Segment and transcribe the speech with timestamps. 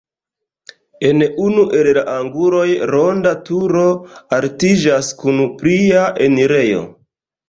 [1.09, 3.83] En unu el la anguloj ronda turo
[4.39, 6.81] altiĝas kun plia enirejo.